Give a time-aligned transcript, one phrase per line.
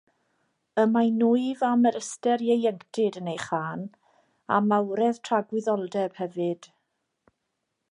[0.83, 3.85] Y mae nwyf a melyster ieuenctid yn ei chân,
[4.55, 6.69] a mawredd tragwyddoldeb hefyd.